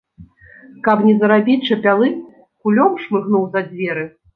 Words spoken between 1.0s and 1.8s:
не зарабіць